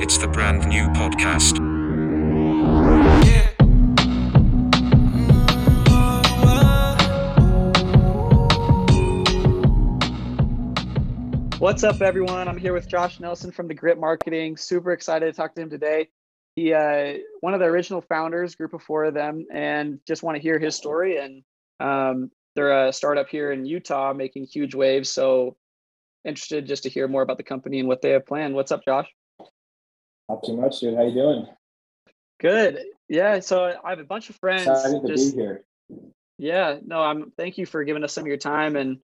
[0.00, 1.60] It's the brand new podcast.
[11.60, 12.48] What's up, everyone?
[12.48, 14.56] I'm here with Josh Nelson from the Grit Marketing.
[14.56, 16.08] Super excited to talk to him today.
[16.56, 20.36] He, uh, one of the original founders, group of four of them, and just want
[20.36, 21.18] to hear his story.
[21.18, 21.42] And
[21.78, 25.08] um, they're a startup here in Utah, making huge waves.
[25.10, 25.56] So
[26.24, 28.54] interested just to hear more about the company and what they have planned.
[28.54, 29.06] What's up, Josh?
[30.28, 30.96] Not too much, dude.
[30.96, 31.46] How you doing?
[32.40, 32.80] Good.
[33.08, 33.40] Yeah.
[33.40, 34.66] So I have a bunch of friends.
[34.66, 35.64] Excited to just, be here.
[36.38, 36.78] Yeah.
[36.84, 37.32] No, I'm.
[37.36, 38.98] Thank you for giving us some of your time and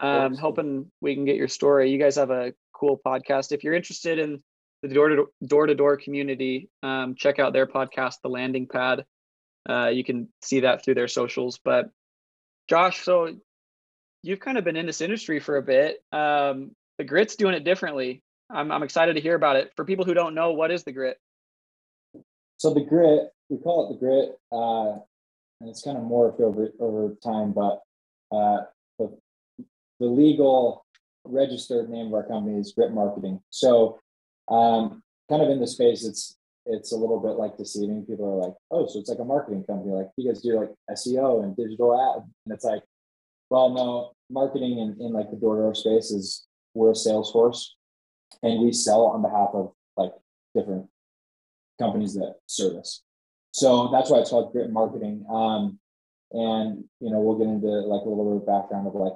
[0.00, 1.90] um, hoping we can get your story.
[1.90, 3.52] You guys have a cool podcast.
[3.52, 4.42] If you're interested in
[4.82, 9.04] the door to door to door community, um, check out their podcast, The Landing Pad.
[9.68, 11.58] Uh, you can see that through their socials.
[11.64, 11.90] But
[12.68, 13.36] Josh, so
[14.22, 16.02] you've kind of been in this industry for a bit.
[16.12, 18.22] Um, the Grit's doing it differently.
[18.50, 19.72] I'm I'm excited to hear about it.
[19.76, 21.18] For people who don't know, what is the Grit?
[22.58, 24.98] So the grit, we call it the grit, uh,
[25.60, 27.52] and it's kind of morphed over over time.
[27.52, 27.80] But
[28.34, 28.64] uh,
[28.98, 29.16] the
[30.00, 30.84] the legal
[31.24, 33.40] registered name of our company is Grit Marketing.
[33.50, 33.98] So,
[34.48, 38.06] um, kind of in the space, it's it's a little bit like deceiving.
[38.06, 39.92] People are like, "Oh, so it's like a marketing company.
[39.92, 42.82] Like you guys do like SEO and digital ad," and it's like,
[43.50, 47.30] well, no, marketing in, in like the door to door space is we're a sales
[47.32, 47.76] force,
[48.42, 50.12] and we sell on behalf of like
[50.54, 50.86] different
[51.78, 53.02] companies that service.
[53.52, 55.24] So that's why it's called Grit Marketing.
[55.30, 55.78] Um,
[56.32, 59.14] and you know, we'll get into like a little bit of background of like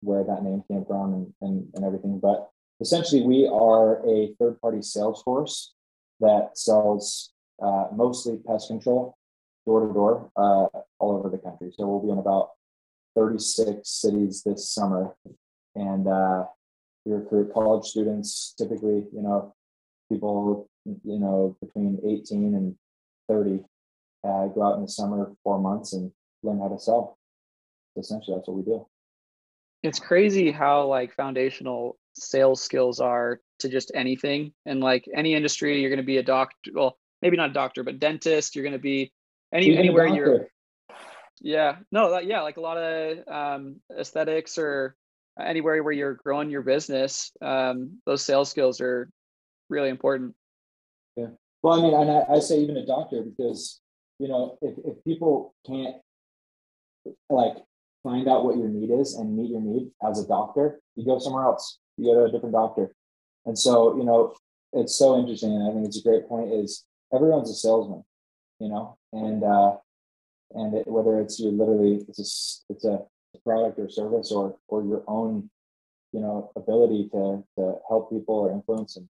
[0.00, 2.18] where that name came from and, and, and everything.
[2.18, 2.50] But
[2.80, 5.74] essentially, we are a third party sales force
[6.20, 9.16] that sells uh, mostly pest control
[9.66, 10.66] door to door uh,
[10.98, 11.72] all over the country.
[11.76, 12.50] So we'll be in about
[13.16, 15.14] 36 cities this summer.
[15.74, 16.44] And uh,
[17.04, 19.54] we recruit college students, typically, you know,
[20.10, 22.74] people, you know, between 18 and
[23.28, 23.64] 30
[24.24, 26.10] uh, go out in the summer four months and
[26.42, 27.18] learn how to sell.
[27.96, 28.86] Essentially, that's what we do.
[29.82, 34.52] It's crazy how like foundational sales skills are to just anything.
[34.64, 37.82] And like any industry you're going to be a doctor well maybe not a doctor
[37.82, 39.12] but dentist you're going to be
[39.52, 40.46] any Even anywhere you're
[41.40, 41.76] yeah.
[41.92, 44.96] No that, yeah like a lot of um, aesthetics or
[45.40, 49.08] anywhere where you're growing your business um, those sales skills are
[49.68, 50.34] really important
[51.16, 51.28] Yeah.
[51.62, 53.80] Well, I mean, and I, I say even a doctor because
[54.18, 55.96] you know if, if people can't
[57.30, 57.56] like
[58.04, 61.18] find out what your need is and meet your need as a doctor, you go
[61.18, 61.78] somewhere else.
[61.96, 62.94] You go to a different doctor.
[63.46, 64.34] And so, you know,
[64.72, 65.52] it's so interesting.
[65.52, 68.04] And I think it's a great point is everyone's a salesman,
[68.60, 69.76] you know, and, uh,
[70.52, 73.00] and it, whether it's your literally, it's a, it's a
[73.38, 75.50] product or service or, or your own,
[76.12, 79.08] you know, ability to, to help people or influence them.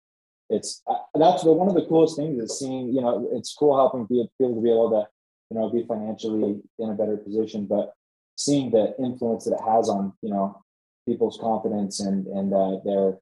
[0.49, 3.75] It's, uh, that's the, one of the coolest things is seeing, you know, it's cool
[3.75, 5.07] helping people to be able to,
[5.49, 7.93] you know, be financially in a better position, but
[8.41, 10.61] seeing the influence that it has on you know
[11.07, 13.17] people's confidence and and uh, their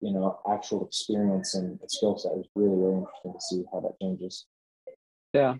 [0.00, 3.98] you know actual experience and skill set is really really interesting to see how that
[4.00, 4.46] changes
[5.32, 5.54] yeah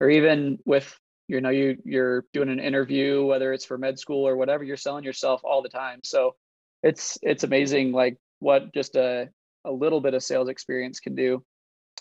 [0.00, 0.98] or even with
[1.32, 4.76] you know you you're doing an interview whether it's for med school or whatever you're
[4.76, 6.00] selling yourself all the time.
[6.04, 6.36] So
[6.82, 9.30] it's it's amazing like what just a
[9.64, 11.42] a little bit of sales experience can do.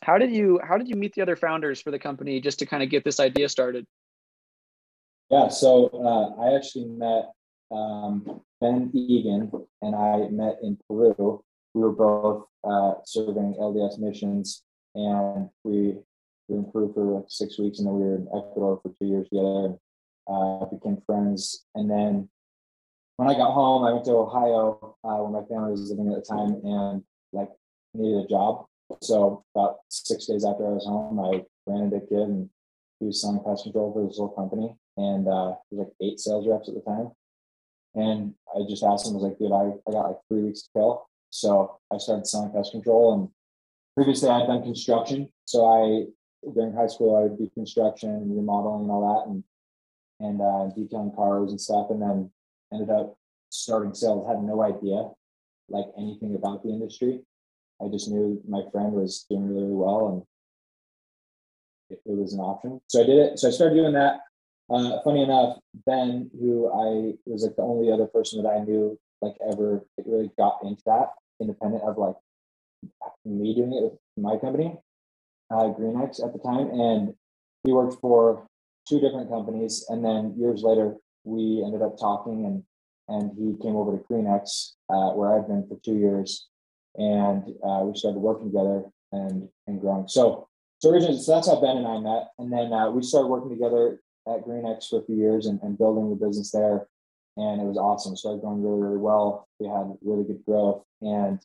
[0.02, 2.66] How did you how did you meet the other founders for the company just to
[2.66, 3.86] kind of get this idea started?
[5.30, 7.32] Yeah, so uh, I actually met
[7.72, 9.50] um, Ben Egan
[9.82, 11.42] and I met in Peru.
[11.74, 16.00] We were both uh, serving LDS missions, and we
[16.58, 19.28] in Peru for like six weeks, and then we were in Ecuador for two years
[19.30, 19.66] together.
[19.66, 19.78] And,
[20.30, 22.30] Uh, became friends, and then
[23.18, 26.18] when I got home, I went to Ohio uh, where my family was living at
[26.20, 27.04] the time, and
[27.34, 27.52] like
[27.94, 28.66] needed a job.
[29.02, 32.50] So about six days after I was home, I ran into a kid, and
[33.00, 36.20] he was selling pest control for his little company and uh, there was like eight
[36.20, 37.12] sales reps at the time.
[37.96, 40.64] And I just asked him, I was like, dude, I, I got like three weeks
[40.64, 41.10] to kill.
[41.30, 43.14] So I started selling pest control.
[43.14, 43.30] And
[43.96, 45.30] previously I had done construction.
[45.46, 46.06] So I,
[46.54, 49.44] during high school, I would do construction and remodeling and all that and,
[50.20, 51.88] and uh, detailing cars and stuff.
[51.90, 52.32] And then
[52.74, 53.18] ended up
[53.50, 55.10] starting sales, had no idea
[55.70, 57.22] like anything about the industry.
[57.82, 60.08] I just knew my friend was doing really, really well
[61.90, 62.82] and it, it was an option.
[62.88, 63.40] So I did it.
[63.40, 64.20] So I started doing that
[64.72, 68.98] uh, funny enough, Ben, who I was like the only other person that I knew
[69.22, 71.10] like ever really got into that,
[71.42, 72.16] independent of like
[73.26, 74.78] me doing it with my company,
[75.52, 77.14] uh, at the time, and
[77.64, 78.48] he worked for
[78.88, 82.64] two different companies, and then years later we ended up talking, and
[83.08, 86.48] and he came over to GreenX, uh, where I've been for two years,
[86.96, 90.08] and uh, we started working together and and growing.
[90.08, 90.48] So
[90.80, 93.50] so originally, so that's how Ben and I met, and then uh, we started working
[93.50, 96.88] together at GreenX for a few years and, and building the business there,
[97.38, 98.16] and it was awesome.
[98.16, 99.48] Started going really really well.
[99.60, 101.40] We had really good growth, and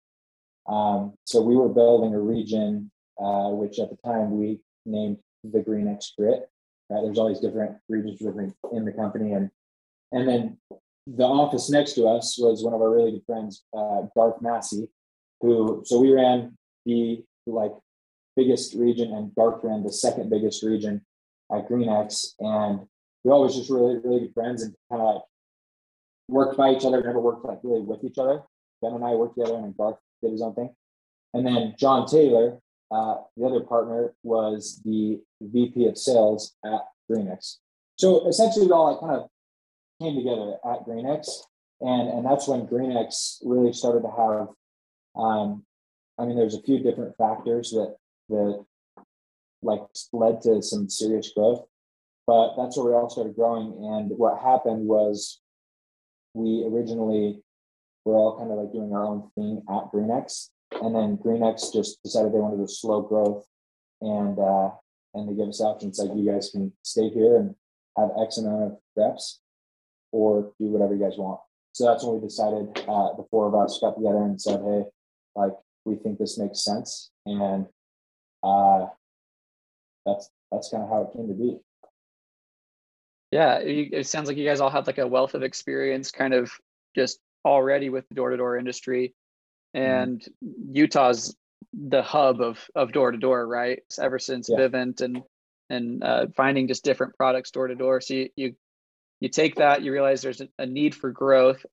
[0.68, 5.60] um, so we were building a region, uh, which at the time we named the
[5.60, 6.48] GreenX Grit.
[6.90, 7.02] Right?
[7.02, 9.50] There's all these different regions different in the company, and
[10.12, 10.58] and then
[11.06, 14.88] the office next to us was one of our really good friends, uh, Garth Massey,
[15.40, 17.72] who so we ran the like
[18.36, 21.04] biggest region and Garth ran the second biggest region
[21.52, 22.86] at GreenX, and
[23.24, 25.22] we always just really really good friends and kind of like
[26.28, 28.42] worked by each other, never worked like really with each other.
[28.82, 30.74] Ben and I worked together, and Garth did his own thing.
[31.34, 32.58] And then John Taylor,
[32.90, 36.80] uh, the other partner, was the VP of sales at
[37.10, 37.56] GreenX.
[37.96, 39.28] So essentially, we all kind of
[40.00, 41.28] came together at GreenX,
[41.80, 44.48] and and that's when GreenX really started to have.
[45.16, 45.64] Um,
[46.18, 47.96] I mean, there's a few different factors that
[48.28, 48.64] that
[49.62, 51.64] like led to some serious growth,
[52.26, 53.72] but that's where we all started growing.
[53.94, 55.40] And what happened was,
[56.34, 57.42] we originally
[58.04, 62.02] were all kind of like doing our own thing at GreenX, and then GreenX just
[62.02, 63.46] decided they wanted a slow growth,
[64.00, 64.70] and uh,
[65.14, 67.54] and they gave us options like you guys can stay here and
[67.96, 69.40] have X amount of reps,
[70.12, 71.40] or do whatever you guys want.
[71.72, 74.84] So that's when we decided, uh, the four of us got together and said, hey,
[75.34, 75.52] like,
[75.84, 77.10] we think this makes sense.
[77.26, 77.66] And
[78.42, 78.86] uh,
[80.06, 81.58] that's that's kind of how it came to be.
[83.30, 86.50] Yeah, it sounds like you guys all have like a wealth of experience kind of
[86.94, 89.14] just already with the door-to-door industry.
[89.74, 90.02] Mm-hmm.
[90.02, 90.28] And.
[90.70, 91.34] Utah's
[91.72, 93.82] the hub of of door to door, right?
[93.98, 94.58] Ever since yeah.
[94.58, 95.22] Vivint and
[95.68, 98.00] and uh, finding just different products door to door.
[98.00, 98.56] So you, you
[99.20, 101.64] you take that, you realize there's a, a need for growth,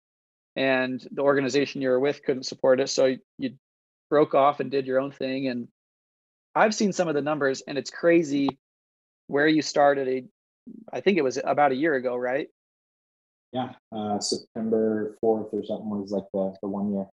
[0.56, 3.52] and the organization you were with couldn't support it, so you, you
[4.10, 5.48] broke off and did your own thing.
[5.48, 5.68] And
[6.56, 8.50] I've seen some of the numbers, and it's crazy
[9.28, 10.08] where you started.
[10.08, 10.24] A,
[10.92, 12.48] I think it was about a year ago, right?
[13.52, 17.06] Yeah, uh, September fourth or something was like the the one year.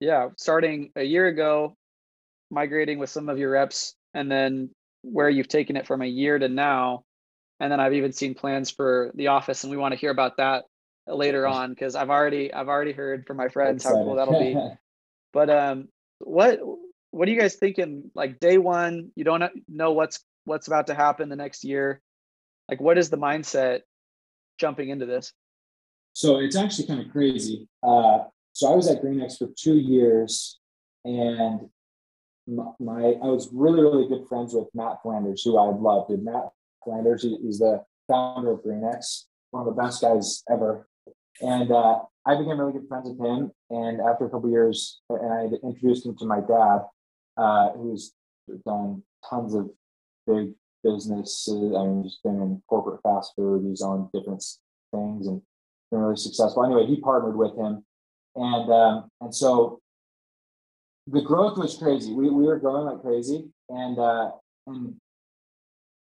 [0.00, 1.76] Yeah, starting a year ago,
[2.50, 4.70] migrating with some of your reps, and then
[5.02, 7.04] where you've taken it from a year to now
[7.60, 10.38] and then I've even seen plans for the office, and we want to hear about
[10.38, 10.64] that
[11.06, 14.56] later on because I've already I've already heard from my friends how cool that'll be.
[15.32, 15.88] but um,
[16.18, 16.58] what
[17.10, 18.10] what are you guys thinking?
[18.14, 22.00] Like day one, you don't know what's what's about to happen the next year.
[22.68, 23.80] Like, what is the mindset
[24.58, 25.32] jumping into this?
[26.14, 27.68] So it's actually kind of crazy.
[27.82, 28.20] Uh,
[28.60, 30.60] so I was at GreenX for two years,
[31.06, 31.70] and
[32.46, 36.10] my, my I was really really good friends with Matt Flanders, who I loved.
[36.10, 36.50] And Matt
[36.84, 37.22] Flanders.
[37.22, 40.86] He, he's the founder of GreenX, one of the best guys ever.
[41.40, 43.50] And uh, I became really good friends with him.
[43.70, 46.80] And after a couple years, and I introduced him to my dad,
[47.38, 48.12] uh, who's
[48.66, 49.70] done tons of
[50.26, 50.52] big
[50.84, 51.74] businesses.
[51.74, 53.64] I mean, he's been in corporate fast food.
[53.66, 54.44] He's owned different
[54.92, 55.40] things and
[55.90, 56.62] been really successful.
[56.62, 57.86] Anyway, he partnered with him,
[58.36, 59.80] and um, and so
[61.06, 62.12] the growth was crazy.
[62.12, 64.30] We we were growing like crazy, and uh,
[64.66, 64.94] and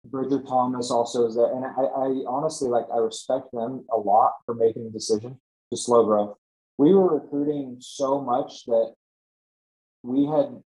[0.05, 1.53] Bridger Thomas also is there.
[1.53, 5.39] And I, I honestly like I respect them a lot for making the decision
[5.71, 6.37] to slow growth.
[6.77, 8.93] We were recruiting so much that
[10.03, 10.61] we had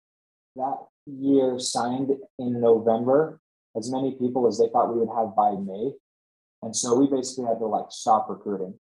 [0.57, 3.41] that year signed in November
[3.77, 5.93] as many people as they thought we would have by May.
[6.63, 8.79] And so we basically had to like stop recruiting.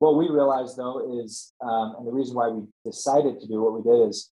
[0.00, 3.74] What we realized though is, um, and the reason why we decided to do what
[3.74, 4.30] we did is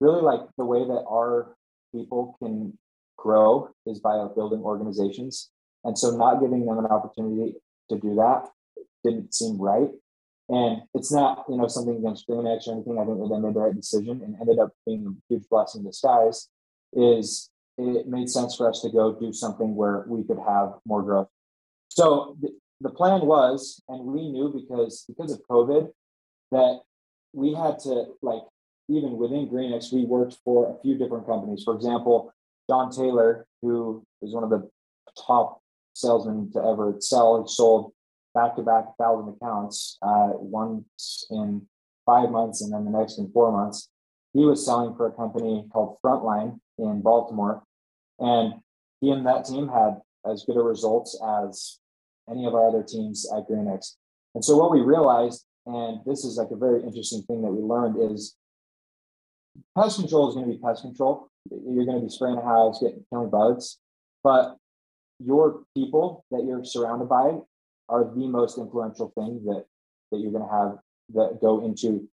[0.00, 1.54] really like the way that our
[1.94, 2.76] people can
[3.16, 5.50] grow is by building organizations.
[5.84, 7.54] And so not giving them an opportunity
[7.90, 8.48] to do that
[9.04, 9.88] didn't seem right.
[10.48, 12.98] And it's not, you know, something against GreenX or anything.
[12.98, 15.80] I think that they made the right decision and ended up being a huge blessing
[15.80, 16.48] in disguise.
[16.92, 21.02] Is it made sense for us to go do something where we could have more
[21.02, 21.28] growth.
[21.88, 22.36] So
[22.82, 25.90] the plan was, and we knew because because of COVID,
[26.50, 26.80] that
[27.32, 28.42] we had to like
[28.88, 31.62] even within GreenX, we worked for a few different companies.
[31.64, 32.32] For example,
[32.68, 34.68] John Taylor, who is one of the
[35.26, 35.60] top
[35.94, 37.92] salesmen to ever sell, sold
[38.34, 41.66] back to back thousand accounts, uh, once in
[42.04, 43.88] five months and then the next in four months.
[44.34, 47.62] He was selling for a company called Frontline in Baltimore.
[48.18, 48.54] And
[49.00, 51.78] he and that team had as good a results as
[52.30, 53.96] any of our other teams at GreenX.
[54.34, 57.62] And so what we realized, and this is like a very interesting thing that we
[57.62, 58.36] learned, is
[59.76, 62.80] pest control is going to be pest control you're going to be spraying a house,
[62.80, 63.78] getting killing bugs,
[64.22, 64.56] but
[65.18, 67.38] your people that you're surrounded by
[67.88, 69.64] are the most influential thing that
[70.10, 70.78] that you're going to have
[71.14, 72.08] that go into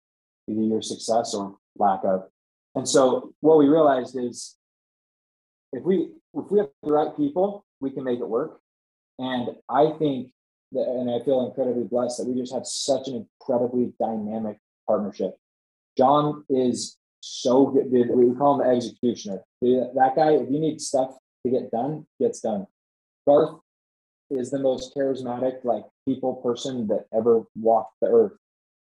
[0.47, 2.27] either your success or lack of.
[2.75, 4.55] And so what we realized is
[5.73, 8.59] if we if we have the right people, we can make it work.
[9.19, 10.31] And I think
[10.73, 15.37] that, and I feel incredibly blessed that we just have such an incredibly dynamic partnership.
[15.97, 17.87] John is so good.
[17.89, 19.41] We call him the executioner.
[19.61, 21.11] That guy, if you need stuff
[21.45, 22.67] to get done, gets done.
[23.27, 23.59] Garth
[24.29, 28.33] is the most charismatic, like people person that ever walked the earth.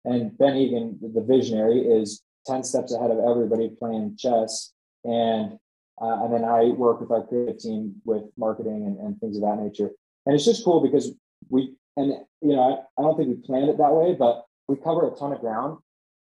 [0.06, 4.74] And Ben Egan, the visionary, is 10 steps ahead of everybody playing chess.
[5.04, 5.58] And
[6.02, 9.44] uh, and then I work with our creative team with marketing and, and things of
[9.44, 9.92] that nature.
[10.30, 11.12] And it's just cool because
[11.50, 14.76] we, and you know, I, I don't think we planned it that way, but we
[14.76, 15.80] cover a ton of ground.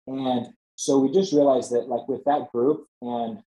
[0.08, 3.44] And so we just realized that like with that group and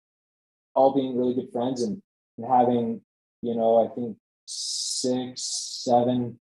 [0.74, 2.00] all being really good friends and,
[2.38, 3.02] and having,
[3.42, 6.40] you know, I think six, seven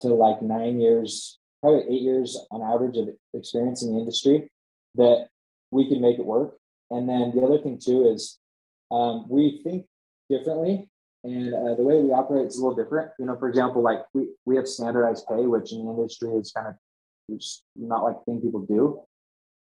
[0.00, 4.50] to like nine years, probably eight years on average of experience in the industry,
[4.96, 5.28] that
[5.70, 6.56] we can make it work.
[6.90, 8.40] And then the other thing too is
[8.90, 9.86] um, we think
[10.28, 10.88] differently
[11.26, 13.10] and uh, the way we operate is a little different.
[13.18, 16.52] You know, for example, like we, we have standardized pay, which in the industry is
[16.52, 16.74] kind of
[17.28, 19.00] just not like thing people do.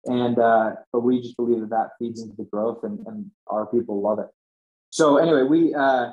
[0.05, 3.65] And, uh, but we just believe that that feeds into the growth and, and our
[3.65, 4.27] people love it.
[4.89, 6.11] So anyway, we, uh,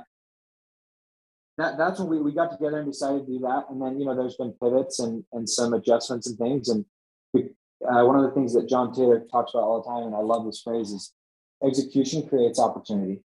[1.59, 3.65] that, that's when we, we got together and decided to do that.
[3.71, 6.69] And then, you know, there's been pivots and, and some adjustments and things.
[6.69, 6.85] And
[7.33, 7.49] we,
[7.85, 10.21] uh, one of the things that John Taylor talks about all the time, and I
[10.21, 11.13] love this phrase is
[11.65, 13.21] execution creates opportunity.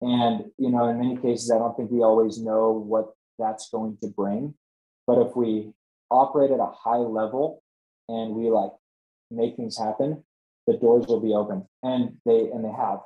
[0.00, 3.96] And, you know, in many cases, I don't think we always know what that's going
[4.02, 4.54] to bring.
[5.06, 5.72] But if we
[6.10, 7.62] operate at a high level
[8.08, 8.72] and we like
[9.30, 10.22] make things happen,
[10.66, 11.66] the doors will be open.
[11.82, 13.00] And they and they have.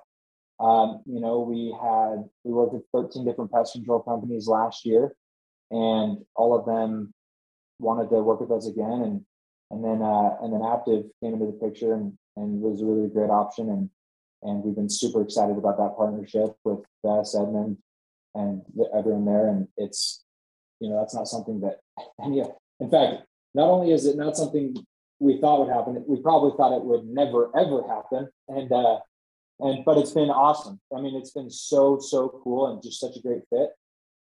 [0.59, 5.15] Um, you know, we had we worked with 13 different pest control companies last year,
[5.71, 7.15] and all of them
[7.79, 9.03] wanted to work with us again.
[9.03, 9.25] And
[9.71, 13.09] and then uh, and then Aptive came into the picture and and was a really
[13.09, 13.71] great option.
[13.71, 13.91] And
[14.43, 17.79] and we've been super excited about that partnership with Bess Edmund
[18.35, 18.63] and
[18.97, 19.49] everyone there.
[19.49, 20.25] And it's
[20.81, 21.81] you know that's not something that
[22.25, 22.41] any
[22.81, 23.23] in fact
[23.55, 24.75] not only is it not something
[25.19, 28.29] we thought would happen, we probably thought it would never ever happen.
[28.49, 28.99] And uh,
[29.61, 30.81] and but it's been awesome.
[30.97, 33.71] I mean, it's been so so cool and just such a great fit.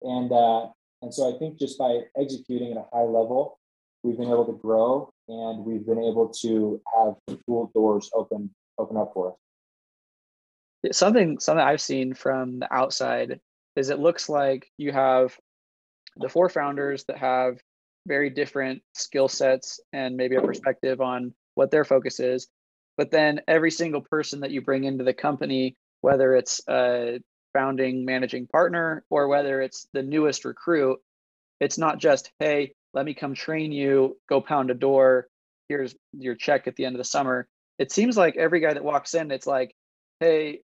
[0.02, 0.68] And uh,
[1.02, 3.60] and so I think just by executing at a high level,
[4.04, 8.98] we've been able to grow and we've been able to have cool doors open open
[8.98, 9.38] up for us.
[10.92, 13.40] Something something I've seen from the outside
[13.76, 15.38] is it looks like you have
[16.18, 17.58] the four founders that have
[18.08, 22.48] very different skill sets and maybe a perspective on what their focus is.
[22.96, 27.20] But then every single person that you bring into the company, whether it's a
[27.54, 31.00] founding managing partner or whether it's the newest recruit,
[31.60, 35.28] it's not just, hey, let me come train you, go pound a door,
[35.70, 37.48] here's your check at the end of the summer.
[37.78, 39.76] It seems like every guy that walks in, it's like,
[40.20, 40.62] hey,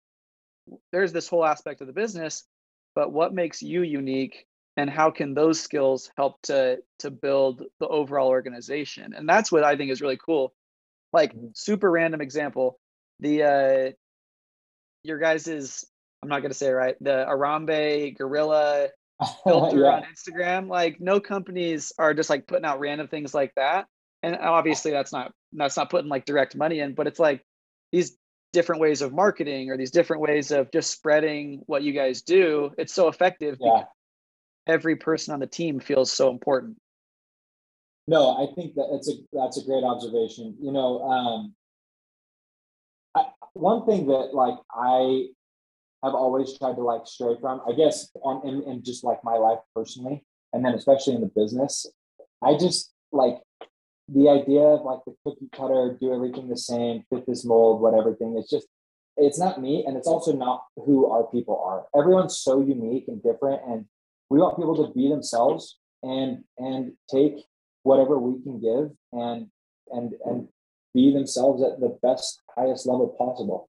[0.92, 2.46] there's this whole aspect of the business,
[2.96, 4.46] but what makes you unique
[4.78, 9.64] and how can those skills help to to build the overall organization and that's what
[9.64, 10.54] i think is really cool
[11.14, 11.48] like mm-hmm.
[11.54, 12.80] super random example
[13.20, 13.92] the uh
[15.04, 15.86] your guys is
[16.24, 18.88] i'm not to say it right the Harambe gorilla
[19.44, 19.98] filter yeah.
[19.98, 23.88] on instagram like no companies are just like putting out random things like that
[24.24, 27.44] and obviously that's not that's not putting like direct money in but it's like
[27.92, 28.18] these
[28.52, 32.72] different ways of marketing or these different ways of just spreading what you guys do
[32.78, 33.84] it's so effective yeah
[34.68, 36.78] every person on the team feels so important.
[38.08, 40.56] No, I think that it's a that's a great observation.
[40.60, 41.54] You know, um,
[43.16, 45.28] I, one thing that like I
[46.04, 49.36] have always tried to like stray from, I guess, on in, in just like my
[49.36, 51.86] life personally, and then especially in the business,
[52.44, 53.38] I just like
[54.14, 58.14] the idea of like the cookie cutter, do everything the same, fit this mold, whatever
[58.14, 58.36] thing.
[58.38, 58.68] It's just
[59.18, 61.86] it's not me, and it's also not who our people are.
[62.00, 63.86] Everyone's so unique and different, and
[64.30, 67.46] we want people to be themselves and and take
[67.84, 69.48] whatever we can give and
[69.92, 70.48] and and
[70.94, 73.70] be themselves at the best highest level possible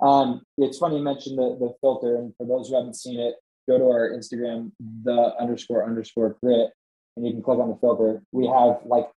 [0.00, 3.34] um, it's funny you mentioned the, the filter and for those who haven't seen it
[3.68, 4.70] go to our instagram
[5.04, 6.70] the underscore underscore grit
[7.16, 9.08] and you can click on the filter we have like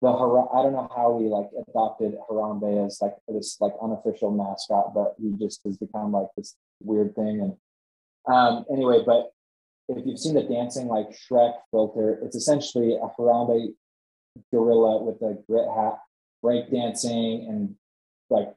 [0.00, 4.94] the I don't know how we like adopted Harambe as like this like unofficial mascot,
[4.94, 7.40] but he just has become like this weird thing.
[7.40, 9.32] And um, anyway, but
[9.88, 13.74] if you've seen the dancing like Shrek filter, it's essentially a Harambe
[14.52, 15.98] gorilla with a grit hat,
[16.42, 17.74] break dancing and
[18.30, 18.52] like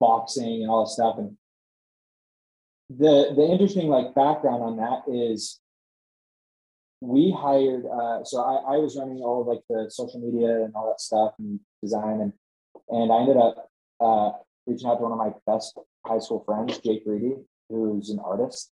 [0.00, 1.18] boxing and all this stuff.
[1.18, 1.36] And
[2.90, 5.60] the the interesting like background on that is
[7.06, 10.74] we hired uh, so I, I was running all of like the social media and
[10.74, 12.32] all that stuff and design and
[12.88, 13.70] and I ended up
[14.00, 14.32] uh,
[14.66, 17.36] reaching out to one of my best high school friends, Jake Reedy,
[17.68, 18.70] who's an artist.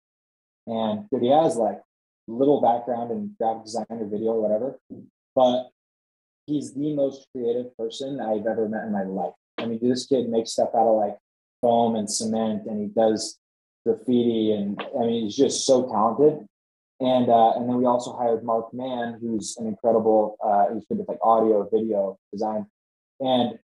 [0.67, 1.81] And dude, he has like
[2.29, 4.79] little background in graphic design or video or whatever,
[5.35, 5.71] but
[6.47, 9.33] he's the most creative person I've ever met in my life.
[9.59, 11.17] I mean, this kid makes stuff out of like
[11.61, 13.39] foam and cement, and he does
[13.85, 16.47] graffiti, and I mean, he's just so talented.
[17.03, 20.37] And uh, and then we also hired Mark Mann, who's an incredible.
[20.43, 22.67] Uh, he's good with like audio, video design,
[23.19, 23.59] and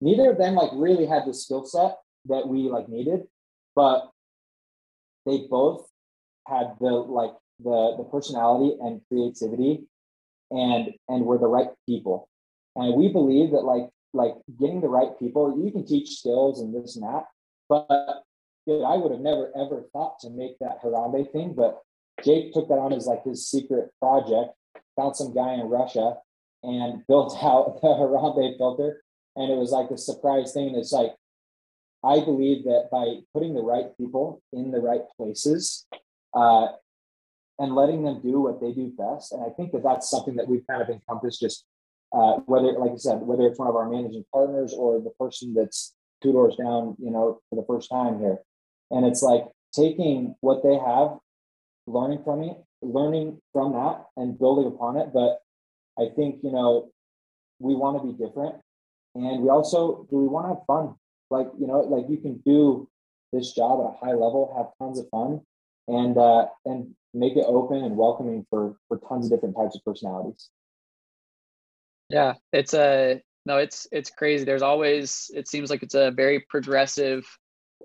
[0.00, 3.26] neither of them like really had the skill set that we like needed,
[3.76, 4.10] but
[5.26, 5.86] they both
[6.46, 9.84] had the like the the personality and creativity
[10.50, 12.28] and and were the right people
[12.76, 16.74] and we believe that like like getting the right people you can teach skills and
[16.74, 17.24] this and that
[17.68, 21.82] but i would have never ever thought to make that harambe thing but
[22.24, 24.50] jake took that on as like his secret project
[24.96, 26.14] found some guy in russia
[26.62, 29.02] and built out the harambe filter
[29.36, 31.12] and it was like a surprise thing and it's like
[32.04, 35.86] i believe that by putting the right people in the right places
[36.34, 36.68] uh,
[37.58, 39.32] and letting them do what they do best.
[39.32, 41.64] And I think that that's something that we've kind of encompassed just
[42.12, 45.54] uh, whether, like I said, whether it's one of our managing partners or the person
[45.54, 48.38] that's two doors down, you know, for the first time here.
[48.90, 49.44] And it's like
[49.74, 51.18] taking what they have,
[51.92, 55.10] learning from it, learning from that and building upon it.
[55.12, 55.38] But
[55.98, 56.90] I think, you know,
[57.58, 58.56] we want to be different.
[59.14, 60.94] And we also do we want to have fun?
[61.30, 62.88] Like, you know, like you can do
[63.32, 65.40] this job at a high level, have tons of fun,
[65.88, 69.84] and uh, and make it open and welcoming for for tons of different types of
[69.84, 70.50] personalities.
[72.10, 74.44] Yeah, it's a no, it's it's crazy.
[74.44, 77.26] There's always it seems like it's a very progressive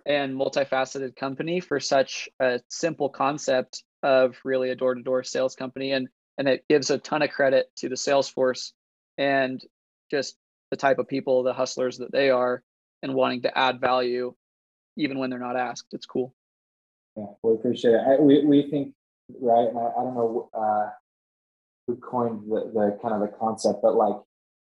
[0.05, 6.07] and multifaceted company for such a simple concept of really a door-to-door sales company and
[6.37, 8.73] and it gives a ton of credit to the sales force
[9.17, 9.63] and
[10.11, 10.35] just
[10.71, 12.63] the type of people the hustlers that they are
[13.01, 14.33] and wanting to add value
[14.97, 16.33] even when they're not asked it's cool
[17.15, 18.93] yeah we appreciate it I, we, we think
[19.41, 19.69] right?
[19.75, 20.89] I, I, don't know uh,
[21.87, 24.15] who coined the, the kind of the concept, but like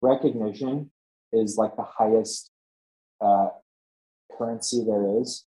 [0.03, 0.90] recognition
[1.33, 2.51] is like the highest
[3.21, 3.49] uh,
[4.37, 5.45] currency there is.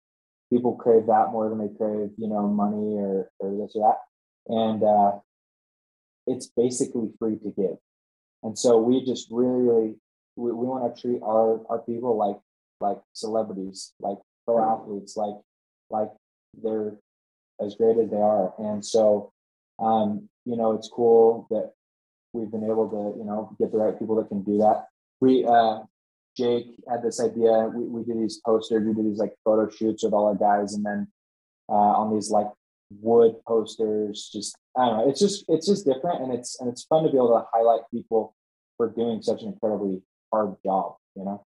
[0.52, 4.54] People crave that more than they crave, you know, money or, or this or that.
[4.54, 5.18] And uh,
[6.26, 7.76] it's basically free to give.
[8.42, 9.94] And so we just really, really,
[10.36, 12.38] we, we want to treat our, our people like,
[12.80, 15.34] like celebrities, like pro athletes, like,
[15.90, 16.10] like
[16.62, 16.92] they're
[17.60, 18.52] as great as they are.
[18.58, 19.32] And so,
[19.78, 21.72] um, you know, it's cool that
[22.32, 24.86] we've been able to, you know, get the right people that can do that.
[25.20, 25.80] We, uh,
[26.36, 27.70] Jake had this idea.
[27.74, 30.74] We, we do these posters, we do these like photo shoots with all our guys,
[30.74, 31.08] and then
[31.68, 32.48] uh, on these like
[33.00, 35.08] wood posters, just I don't know.
[35.10, 37.82] It's just it's just different, and it's and it's fun to be able to highlight
[37.92, 38.34] people
[38.76, 40.96] for doing such an incredibly hard job.
[41.14, 41.44] You know.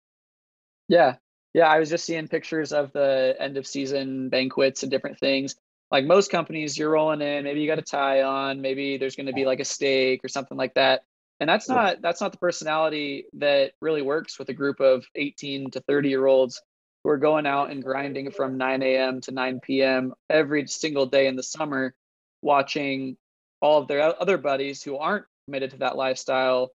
[0.88, 1.16] Yeah,
[1.54, 1.68] yeah.
[1.68, 5.56] I was just seeing pictures of the end of season banquets and different things,
[5.92, 9.26] like most companies you're rolling in maybe you got a tie on maybe there's going
[9.26, 11.04] to be like a steak or something like that
[11.40, 15.72] and that's not that's not the personality that really works with a group of 18
[15.72, 16.62] to 30 year olds
[17.04, 21.28] who are going out and grinding from 9 a.m to 9 p.m every single day
[21.28, 21.94] in the summer
[22.42, 23.18] watching
[23.62, 26.72] all of their other buddies who aren't committed to that lifestyle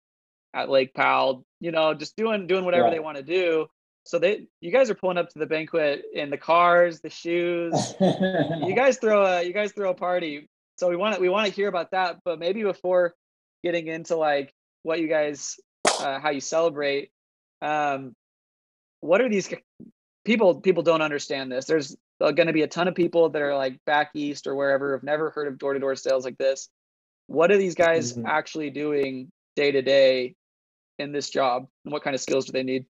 [0.54, 2.94] at lake powell you know just doing doing whatever yeah.
[2.94, 3.66] they want to do
[4.04, 7.94] so they, you guys are pulling up to the banquet in the cars, the shoes.
[8.00, 10.48] you guys throw a, you guys throw a party.
[10.76, 12.18] So we want to, we want to hear about that.
[12.24, 13.14] But maybe before
[13.62, 15.58] getting into like what you guys,
[16.00, 17.10] uh, how you celebrate,
[17.60, 18.14] um,
[19.00, 19.52] what are these
[20.24, 20.60] people?
[20.60, 21.64] People don't understand this.
[21.66, 24.92] There's going to be a ton of people that are like back east or wherever
[24.92, 26.68] have never heard of door to door sales like this.
[27.26, 28.26] What are these guys mm-hmm.
[28.26, 30.34] actually doing day to day
[30.98, 32.86] in this job, and what kind of skills do they need?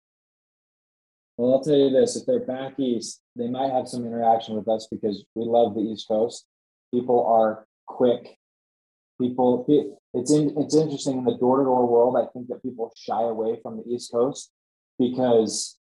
[1.36, 4.68] Well, I'll tell you this: if they're back east, they might have some interaction with
[4.68, 6.46] us because we love the East Coast.
[6.92, 8.38] People are quick.
[9.20, 9.64] People,
[10.12, 12.16] it's in, it's interesting in the door to door world.
[12.16, 14.50] I think that people shy away from the East Coast
[14.98, 15.78] because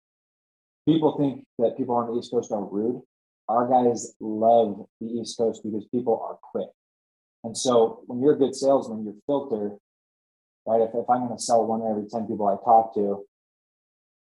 [0.87, 3.03] people think that people on the East Coast are rude.
[3.49, 6.69] Our guys love the East Coast because people are quick.
[7.45, 9.79] And so when you're a good salesman, you're filtered,
[10.67, 10.83] right?
[10.83, 13.25] If, if I'm going to sell one every 10 people I talk to,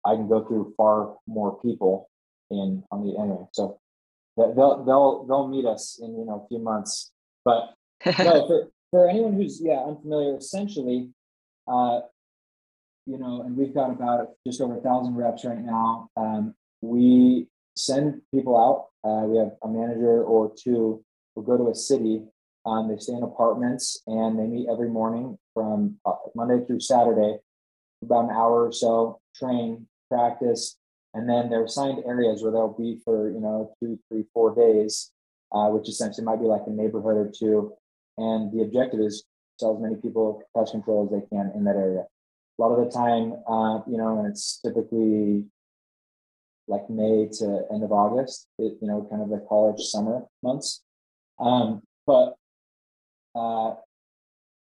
[0.06, 2.10] I can go through far more people
[2.50, 3.50] in on the internet.
[3.54, 3.80] So
[4.38, 7.12] they'll they'll they'll meet us in you know a few months.
[7.44, 7.74] But
[8.06, 11.10] no, for for anyone who's yeah unfamiliar, essentially,
[11.68, 12.02] uh,
[13.06, 16.10] you know, and we've got about just over a thousand reps right now.
[16.16, 18.88] Um, we send people out.
[19.10, 21.04] Uh, we have a manager or two
[21.36, 22.24] who go to a city.
[22.66, 27.38] Um, they stay in apartments and they meet every morning from uh, Monday through Saturday,
[28.04, 30.78] about an hour or so, train, practice,
[31.14, 35.12] and then they're assigned areas where they'll be for you know two, three, four days,
[35.52, 37.74] uh, which essentially might be like a neighborhood or two.
[38.20, 39.26] And the objective is to
[39.60, 42.04] sell as many people pest control as they can in that area.
[42.04, 45.46] A lot of the time, uh, you know, and it's typically
[46.68, 50.84] like May to end of August, it, you know, kind of the college summer months.
[51.40, 52.36] Um, but
[53.36, 53.76] uh,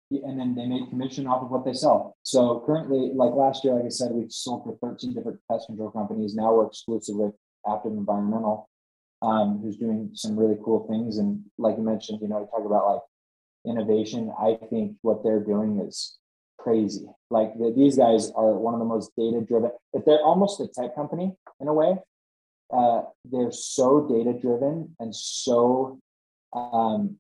[0.10, 2.16] and then they make commission off of what they sell.
[2.24, 5.92] So currently, like last year, like I said, we sold for 13 different pest control
[5.92, 6.36] companies.
[6.36, 7.34] Now we're exclusive with
[7.66, 8.70] Aptive Environmental,
[9.22, 11.18] um, who's doing some really cool things.
[11.18, 13.02] And like you mentioned, you know, we talk about like
[13.66, 14.32] innovation.
[14.40, 16.18] I think what they're doing is
[16.58, 17.06] crazy.
[17.30, 19.72] Like the, these guys are one of the most data driven.
[19.94, 21.96] If they're almost a tech company in a way,
[22.74, 26.00] uh, they're so data driven and so
[26.54, 27.18] um,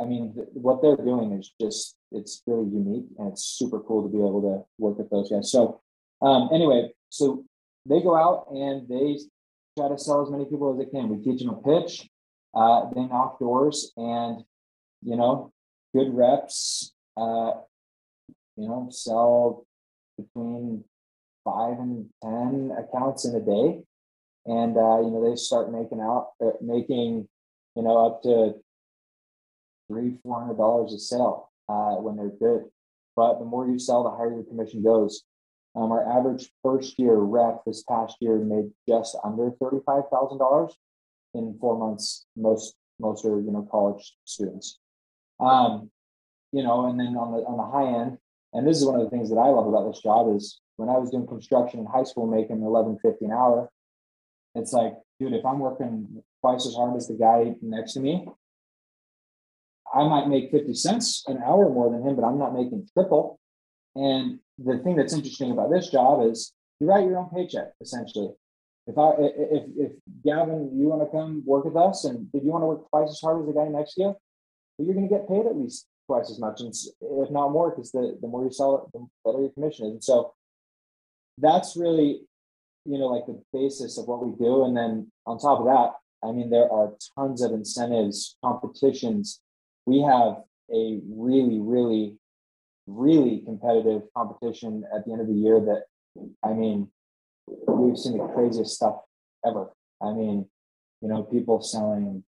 [0.00, 4.02] I mean, th- what they're doing is just, it's really unique and it's super cool
[4.02, 5.50] to be able to work with those guys.
[5.50, 5.80] So,
[6.20, 7.44] um, anyway, so
[7.86, 9.18] they go out and they
[9.78, 11.08] try to sell as many people as they can.
[11.08, 12.08] We teach them a pitch,
[12.54, 14.44] uh, they knock doors and,
[15.04, 15.52] you know,
[15.94, 17.52] good reps, uh,
[18.56, 19.66] you know, sell
[20.16, 20.84] between
[21.44, 23.82] five and 10 accounts in a day.
[24.46, 27.28] And, uh, you know, they start making out, uh, making,
[27.76, 28.54] you know, up to
[29.88, 32.64] three, four hundred dollars a sale uh, when they're good.
[33.14, 35.22] But the more you sell, the higher your commission goes.
[35.74, 40.76] Um, our average first year rep this past year made just under thirty-five thousand dollars
[41.34, 42.26] in four months.
[42.36, 44.78] Most most are you know college students.
[45.40, 45.90] Um,
[46.52, 48.18] you know, and then on the on the high end,
[48.52, 50.88] and this is one of the things that I love about this job is when
[50.88, 53.70] I was doing construction in high school, making eleven fifty an hour.
[54.54, 58.26] It's like, dude, if I'm working twice as hard as the guy next to me,
[59.94, 63.38] I might make 50 cents an hour more than him, but I'm not making triple.
[63.94, 68.30] And the thing that's interesting about this job is you write your own paycheck essentially.
[68.86, 69.92] If I if if
[70.24, 73.10] Gavin, you want to come work with us, and if you want to work twice
[73.10, 74.16] as hard as the guy next to you,
[74.82, 77.70] well, you're going to get paid at least twice as much, and if not more,
[77.70, 79.92] because the the more you sell it, the better your commission is.
[79.92, 80.34] And so
[81.38, 82.22] that's really,
[82.84, 84.64] you know, like the basis of what we do.
[84.64, 85.92] And then on top of that,
[86.26, 89.40] I mean, there are tons of incentives, competitions,
[89.86, 90.42] we have
[90.72, 92.16] a really, really,
[92.86, 95.84] really competitive competition at the end of the year that,
[96.44, 96.88] I mean,
[97.66, 98.96] we've seen the craziest stuff
[99.46, 99.70] ever.
[100.00, 100.46] I mean,
[101.00, 102.24] you know, people selling,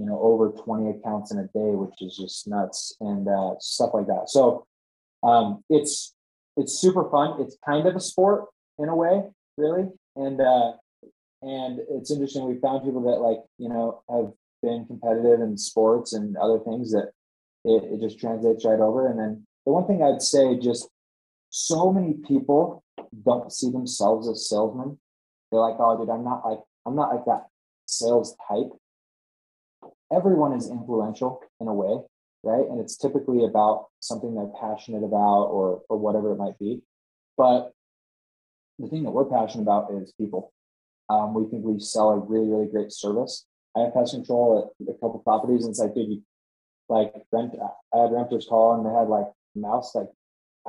[0.00, 3.90] you know, over 20 accounts in a day, which is just nuts and uh, stuff
[3.92, 4.30] like that.
[4.30, 4.66] So
[5.22, 6.14] um, it's,
[6.56, 7.38] it's super fun.
[7.42, 8.46] It's kind of a sport
[8.78, 9.24] in a way,
[9.58, 9.88] really.
[10.16, 10.72] And, uh,
[11.42, 12.46] and it's interesting.
[12.46, 14.32] We found people that like, you know, have
[14.62, 17.10] been competitive in sports and other things that
[17.66, 19.06] it, it just translates right over.
[19.06, 20.88] And then the one thing I'd say, just
[21.50, 22.82] so many people
[23.26, 24.98] don't see themselves as salesmen.
[25.50, 27.48] They're like, oh, dude, I'm not like, I'm not like that
[27.84, 28.70] sales type.
[30.12, 32.00] Everyone is influential in a way,
[32.42, 32.66] right?
[32.68, 36.82] And it's typically about something they're passionate about or or whatever it might be.
[37.36, 37.72] But
[38.78, 40.52] the thing that we're passionate about is people.
[41.08, 43.46] Um, we think we sell a really, really great service.
[43.76, 46.22] I have pest control at a couple properties, and it's like, dude, you,
[46.88, 47.54] like rent.
[47.94, 49.94] I had renters call, and they had like mouse.
[49.94, 50.08] Like,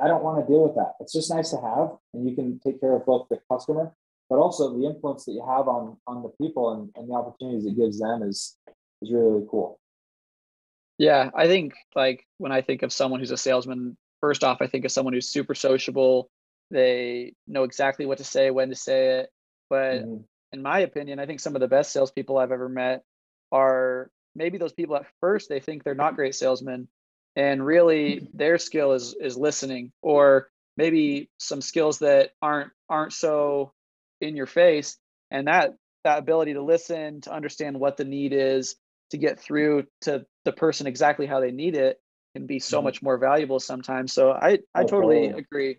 [0.00, 0.92] I don't want to deal with that.
[1.00, 3.92] It's just nice to have, and you can take care of both the customer,
[4.28, 7.66] but also the influence that you have on on the people and, and the opportunities
[7.66, 8.56] it gives them is
[9.02, 9.78] is really really cool.
[10.98, 14.66] Yeah, I think like when I think of someone who's a salesman, first off, I
[14.66, 16.30] think of someone who's super sociable.
[16.70, 19.30] They know exactly what to say, when to say it,
[19.68, 23.02] but mm-hmm in my opinion, I think some of the best salespeople I've ever met
[23.50, 26.88] are maybe those people at first they think they're not great salesmen,
[27.34, 33.72] and really their skill is is listening, or maybe some skills that aren't aren't so
[34.20, 34.98] in your face,
[35.30, 38.76] and that that ability to listen, to understand what the need is,
[39.12, 42.00] to get through to the person exactly how they need it
[42.34, 44.12] can be so much more valuable sometimes.
[44.12, 45.76] So I I oh, totally agree.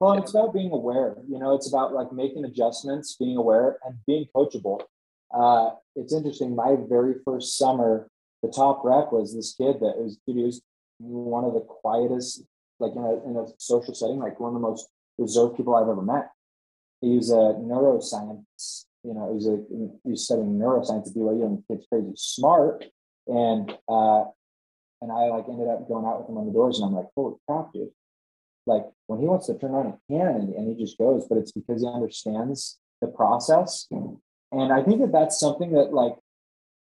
[0.00, 0.22] Well, yeah.
[0.22, 1.16] it's about being aware.
[1.28, 4.80] You know, it's about like making adjustments, being aware, and being coachable.
[5.32, 6.56] Uh, it's interesting.
[6.56, 8.08] My very first summer,
[8.42, 10.62] the top rep was this kid that was, dude, he was
[10.98, 12.44] one of the quietest,
[12.80, 15.88] like in a, in a social setting, like one of the most reserved people I've
[15.88, 16.30] ever met.
[17.02, 21.58] He was a neuroscience, you know, he's was a he studying neuroscience at BYU, and
[21.58, 22.84] the kid's crazy smart.
[23.26, 24.24] And uh,
[25.00, 27.06] and I like ended up going out with him on the doors, and I'm like,
[27.14, 27.90] holy crap, dude!
[28.68, 31.38] like when he wants to turn on a can and, and he just goes, but
[31.38, 33.88] it's because he understands the process.
[33.90, 36.14] And I think that that's something that like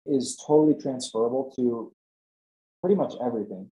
[0.06, 1.92] is totally transferable to
[2.82, 3.70] pretty much everything,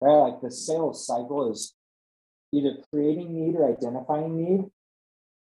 [0.00, 0.28] right?
[0.28, 1.74] Like the sales cycle is
[2.52, 4.64] either creating need or identifying need,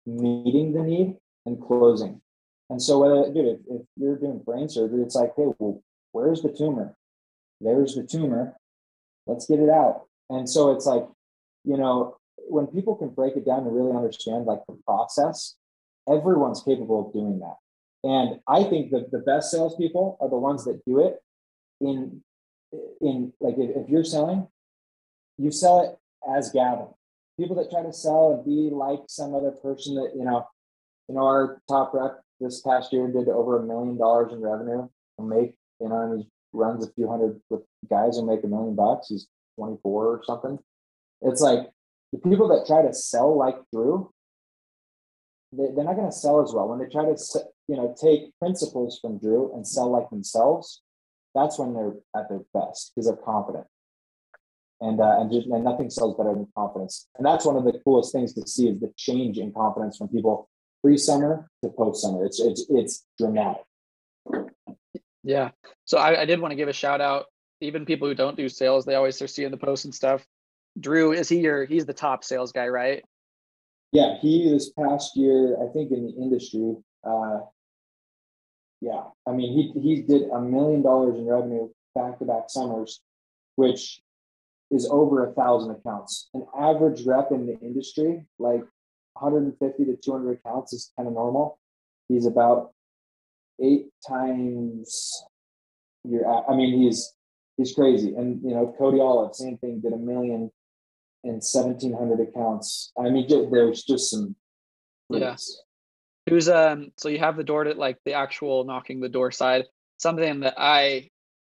[0.06, 2.22] meeting the need, and closing.
[2.70, 6.42] And so whether dude, if, if you're doing brain surgery, it's like, hey, well, where's
[6.42, 6.96] the tumor?
[7.62, 8.58] There's the tumor.
[9.28, 10.04] Let's get it out.
[10.30, 11.08] And so it's like,
[11.64, 15.56] you know, when people can break it down and really understand like the process,
[16.08, 17.56] everyone's capable of doing that.
[18.08, 21.20] And I think that the best salespeople are the ones that do it
[21.82, 22.22] in
[23.02, 24.48] in like if, if you're selling,
[25.38, 25.98] you sell it
[26.36, 26.88] as Gavin.
[27.40, 30.48] People that try to sell and be like some other person that, you know,
[31.10, 34.88] you know, our top rep this past year did over a million dollars in revenue
[35.18, 38.48] and make, you know, and he runs a few hundred with guys who make a
[38.48, 39.08] million bucks.
[39.10, 40.60] He's 24 or something.
[41.22, 41.70] It's like
[42.12, 44.12] the people that try to sell like Drew,
[45.52, 46.68] they, they're not going to sell as well.
[46.68, 47.18] When they try to,
[47.68, 50.82] you know, take principles from Drew and sell like themselves,
[51.34, 53.66] that's when they're at their best because they're confident.
[54.82, 57.08] And uh, and just and nothing sells better than confidence.
[57.16, 60.10] And that's one of the coolest things to see is the change in confidence from
[60.10, 60.50] people
[60.86, 62.24] pre-summer to post-summer.
[62.26, 63.64] It's it's it's dramatic.
[65.24, 65.50] Yeah.
[65.86, 67.26] So I, I did want to give a shout out.
[67.60, 70.24] Even people who don't do sales, they always are seeing the posts and stuff.
[70.80, 71.66] Drew, is he your?
[71.66, 73.04] He's the top sales guy, right?
[73.94, 77.40] Yeah, he this past year, I think in the industry, uh,
[78.80, 83.02] yeah, I mean he he did a million dollars in revenue back to back summers,
[83.56, 84.02] which
[84.70, 86.30] is over a thousand accounts.
[86.36, 88.64] An average rep in the industry, like
[89.16, 91.60] 150 to 200 accounts, is kind of normal.
[92.10, 92.72] He's about
[93.62, 95.24] eight times
[96.04, 96.50] your.
[96.50, 97.14] I mean, he's
[97.58, 98.14] he's crazy.
[98.16, 100.52] And you know, Cody Olive, same thing, did a million
[101.24, 102.92] and 1700 accounts.
[102.98, 104.36] I mean, there's just some.
[105.10, 105.58] Yes.
[105.58, 106.34] Yeah.
[106.34, 106.92] Who's um?
[106.98, 109.66] So you have the door to like the actual knocking the door side.
[109.98, 111.10] Something that I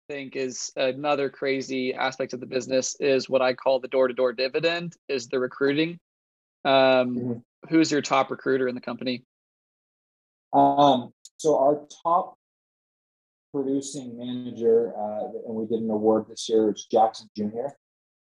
[0.09, 4.13] think is another crazy aspect of the business is what I call the door to
[4.13, 5.99] door dividend is the recruiting.
[6.67, 7.33] Um, mm-hmm.
[7.69, 9.23] Who's your top recruiter in the company?
[10.53, 12.35] Um, so our top
[13.53, 17.69] producing manager, uh, and we did an award this year, is Jackson Jr.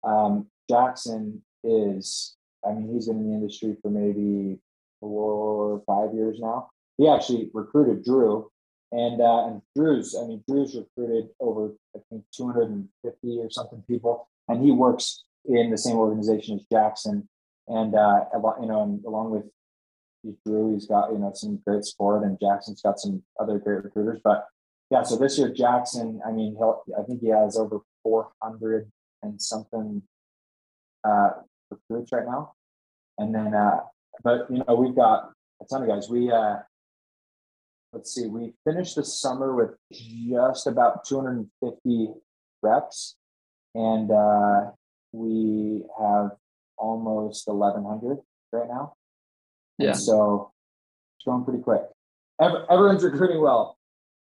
[0.03, 4.59] Um, Jackson is, I mean, he's been in the industry for maybe
[5.01, 6.71] four or five years now.
[6.97, 8.51] He actually recruited Drew
[8.93, 14.29] and uh, and Drew's, I mean, Drew's recruited over I think 250 or something people,
[14.49, 17.29] and he works in the same organization as Jackson.
[17.69, 18.25] And uh,
[18.61, 19.45] you know, and along with
[20.45, 24.21] Drew, he's got you know some great support, and Jackson's got some other great recruiters.
[24.23, 24.47] But
[24.91, 28.91] yeah, so this year Jackson, I mean, he'll I think he has over 400
[29.23, 30.03] and something
[31.05, 31.31] uh,
[31.71, 32.53] recruits right now.
[33.19, 33.81] And then, uh,
[34.25, 36.09] but you know, we've got a ton of guys.
[36.09, 36.57] We uh,
[37.93, 42.09] let's see, we finished the summer with just about 250
[42.63, 43.17] reps,
[43.75, 44.71] and uh,
[45.13, 46.33] we have
[46.83, 48.19] almost 1,100
[48.53, 48.95] right now.
[49.79, 49.91] Yeah.
[49.91, 50.53] And so
[51.17, 51.83] it's going pretty quick.
[52.41, 53.79] Every, everyone's recruiting well,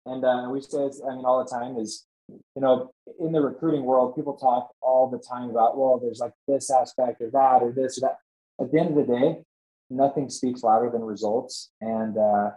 [0.06, 3.84] and uh, we say, I mean, all the time is, you know, in the recruiting
[3.84, 7.72] world, people talk all the time about, well, there's like this aspect or that or
[7.72, 8.18] this or that.
[8.60, 9.44] At the end of the day,
[9.90, 12.52] nothing speaks louder than results, and uh,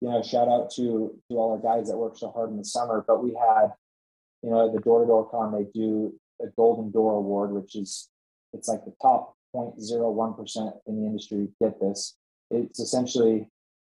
[0.00, 2.64] you know, shout out to to all our guys that work so hard in the
[2.64, 3.04] summer.
[3.06, 3.72] But we had,
[4.42, 8.08] you know, the door to door con, they do a golden door award, which is
[8.54, 12.16] it's like the top 0.01% in the industry get this.
[12.50, 13.48] It's essentially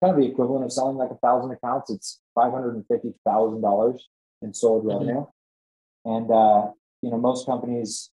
[0.01, 1.89] kind of the equivalent of selling like a thousand accounts.
[1.89, 4.07] It's five hundred and fifty thousand dollars
[4.41, 4.97] in sold mm-hmm.
[4.97, 5.25] revenue.
[6.05, 8.11] And uh, you know, most companies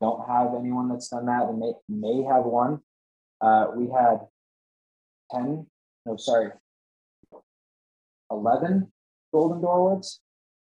[0.00, 1.48] don't have anyone that's done that.
[1.48, 2.80] They may may have one.
[3.40, 4.20] Uh, we had
[5.32, 5.66] 10,
[6.06, 6.50] no, sorry,
[8.30, 8.92] 11
[9.32, 10.20] Golden Door Awards,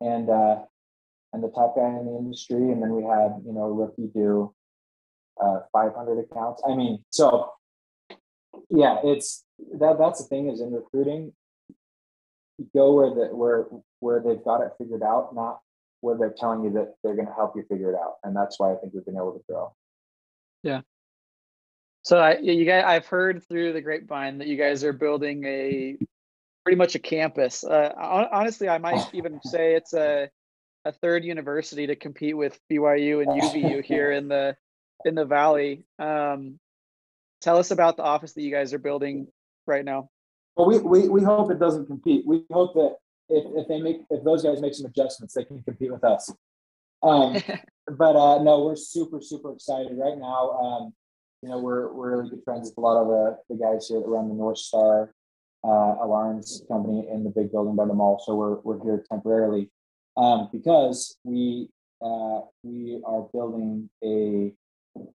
[0.00, 0.62] and uh,
[1.32, 2.72] and the top guy in the industry.
[2.72, 4.52] And then we had you know rookie do
[5.42, 6.62] uh, 500 accounts.
[6.68, 7.50] I mean, so
[8.70, 9.44] yeah, it's
[9.78, 11.32] that that's the thing is in recruiting,
[12.74, 13.66] go where the where
[14.00, 15.60] where they've got it figured out, not
[16.00, 18.14] where they're telling you that they're going to help you figure it out.
[18.22, 19.74] And that's why I think we've been able to grow.
[20.62, 20.82] Yeah.
[22.02, 25.96] So I, you guys, I've heard through the grapevine that you guys are building a
[26.64, 27.64] pretty much a campus.
[27.64, 30.28] Uh, honestly, I might even say it's a
[30.84, 34.56] a third university to compete with BYU and UVU here in the
[35.04, 35.84] in the valley.
[35.98, 36.58] Um,
[37.40, 39.28] tell us about the office that you guys are building
[39.66, 40.10] right now.
[40.56, 42.26] Well, we, we, we hope it doesn't compete.
[42.26, 42.96] We hope that
[43.28, 46.32] if, if they make if those guys make some adjustments, they can compete with us.
[47.02, 47.36] Um,
[47.98, 50.50] but uh, no, we're super super excited right now.
[50.52, 50.94] Um,
[51.42, 54.00] you know, we're we're really good friends with a lot of the, the guys here
[54.00, 55.12] that run the North Star
[55.64, 58.22] uh, alarms company in the big building by the mall.
[58.24, 59.70] So we're, we're here temporarily
[60.16, 61.68] um, because we
[62.02, 64.52] uh, we are building a,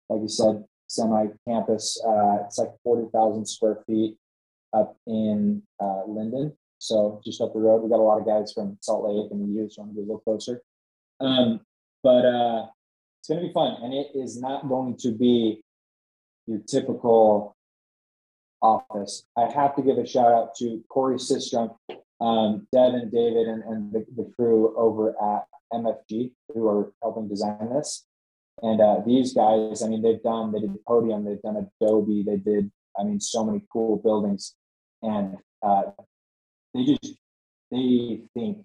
[0.10, 2.02] like you said, semi campus.
[2.06, 4.18] Uh, it's like 40,000 square feet.
[4.74, 6.54] up in uh, Lindon.
[6.78, 9.42] So just up the road, we got a lot of guys from Salt Lake and
[9.42, 10.62] the U, so gonna be a little closer.
[11.20, 11.62] Um,
[12.04, 12.68] but uh,
[13.20, 15.62] it's gonna be fun, and it is not going to be
[16.48, 17.56] your typical
[18.62, 19.26] office.
[19.38, 21.76] I have to give a shout out to Corey Sistrom,
[22.22, 27.70] um, Devin, David, and, and the, the crew over at MFG who are helping design
[27.74, 28.06] this.
[28.62, 32.38] And uh, these guys, I mean, they've done, they did Podium, they've done Adobe, they
[32.38, 34.56] did, I mean, so many cool buildings.
[35.02, 35.84] And uh,
[36.74, 37.16] they just,
[37.72, 38.58] they think,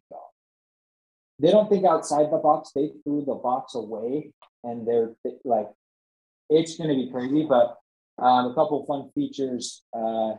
[1.38, 2.72] they don't think outside the box.
[2.74, 5.12] They threw the box away and they're
[5.44, 5.68] like,
[6.50, 7.46] it's going to be crazy.
[7.48, 7.76] But
[8.18, 10.34] um, a couple fun features, uh,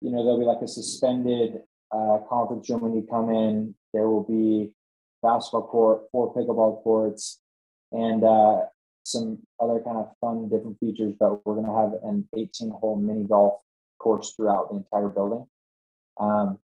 [0.00, 1.60] you know, there'll be like a suspended
[1.92, 3.74] uh, conference room when you come in.
[3.92, 4.72] There will be
[5.22, 7.40] basketball court, four pickleball courts,
[7.92, 8.62] and uh,
[9.04, 11.14] some other kind of fun different features.
[11.18, 13.60] But we're going to have an 18 hole mini golf
[13.98, 15.46] course throughout the entire building.
[16.18, 16.58] Um,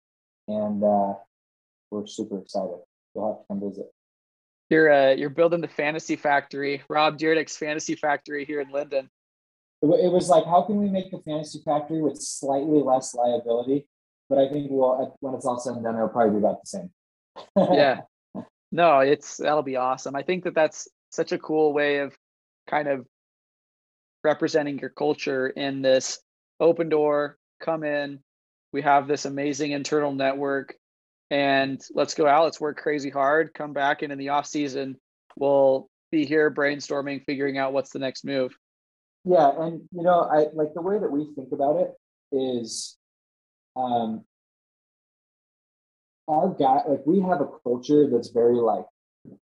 [0.47, 1.13] and uh,
[1.91, 2.79] we're super excited.
[3.13, 3.91] You'll have to come visit.
[4.69, 9.09] You're uh, you're building the fantasy factory, Rob Dyrdek's fantasy factory here in Lindon.
[9.81, 13.87] It was like, how can we make the fantasy factory with slightly less liability?
[14.29, 16.67] But I think well, when it's all said and done, it'll probably be about the
[16.67, 16.91] same.
[17.73, 18.01] yeah,
[18.71, 20.15] no, it's that'll be awesome.
[20.15, 22.15] I think that that's such a cool way of
[22.67, 23.05] kind of
[24.23, 26.19] representing your culture in this
[26.59, 27.37] open door.
[27.61, 28.19] Come in,
[28.71, 30.75] we have this amazing internal network,
[31.29, 32.43] and let's go out.
[32.43, 33.53] Let's work crazy hard.
[33.53, 34.97] Come back, and in the off season,
[35.35, 38.55] we'll be here brainstorming, figuring out what's the next move.
[39.25, 41.91] Yeah, and you know, I like the way that we think about it
[42.31, 42.97] is
[43.75, 44.23] um
[46.27, 48.85] our guy like we have a culture that's very like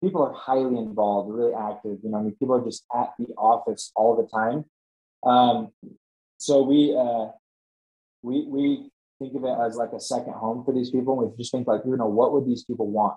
[0.02, 1.98] people are highly involved, really active.
[2.02, 4.64] You know, I mean, people are just at the office all the time.
[5.24, 5.70] Um,
[6.38, 7.28] so we uh,
[8.22, 11.16] we we think of it as like a second home for these people.
[11.16, 13.16] We just think like, you know, what would these people want?